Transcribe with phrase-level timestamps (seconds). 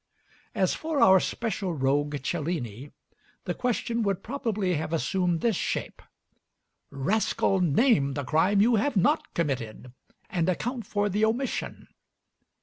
[0.55, 2.89] As for our special rogue Cellini,
[3.45, 6.01] the question would probably have assumed this shape:
[6.89, 9.93] "Rascal, name the crime you have not committed,
[10.27, 11.87] and account for the omission."